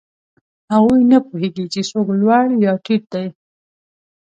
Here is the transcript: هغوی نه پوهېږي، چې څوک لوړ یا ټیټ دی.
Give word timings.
هغوی 0.73 1.01
نه 1.11 1.17
پوهېږي، 1.27 1.65
چې 1.73 1.81
څوک 1.89 2.07
لوړ 2.21 2.45
یا 2.65 2.73
ټیټ 2.85 3.03
دی. 3.13 3.25